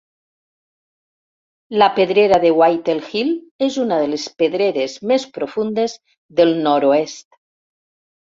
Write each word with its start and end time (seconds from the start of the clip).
La 1.81 1.89
Pedrera 1.97 2.39
de 2.45 2.51
Whittle 2.61 3.03
Hill 3.11 3.29
és 3.67 3.77
una 3.83 3.99
de 4.03 4.09
les 4.13 4.25
pedreres 4.43 4.97
més 5.13 5.25
profundes 5.37 5.95
del 6.41 6.57
nord-oest. 6.69 7.29